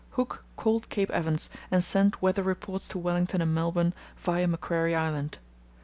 [0.17, 5.37] Hooke called Cape Evans and sent weather reports to Wellington and Melbourne via Macquarie Island.